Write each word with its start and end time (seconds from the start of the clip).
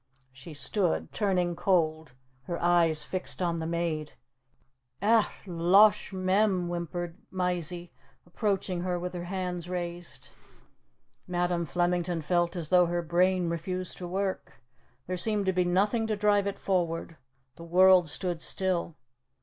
She 0.31 0.55
stood, 0.55 1.13
turning 1.13 1.55
cold, 1.55 2.13
her 2.45 2.59
eyes 2.59 3.03
fixed 3.03 3.39
on 3.39 3.57
the 3.57 3.67
maid. 3.67 4.13
"Eh 4.99 5.25
losh, 5.45 6.11
mem!" 6.11 6.67
whimpered 6.69 7.19
Mysie, 7.29 7.93
approaching 8.25 8.81
her 8.81 8.97
with 8.97 9.13
her 9.13 9.25
hands 9.25 9.69
raised. 9.69 10.29
Madam 11.27 11.67
Flemington 11.67 12.23
felt 12.23 12.55
as 12.55 12.69
though 12.69 12.87
her 12.87 13.03
brain 13.03 13.47
refused 13.47 13.97
to 13.99 14.07
work. 14.07 14.53
There 15.05 15.17
seemed 15.17 15.45
to 15.45 15.53
be 15.53 15.65
nothing 15.65 16.07
to 16.07 16.15
drive 16.15 16.47
it 16.47 16.57
forward. 16.57 17.17
The 17.57 17.63
world 17.63 18.09
stood 18.09 18.41
still. 18.41 18.95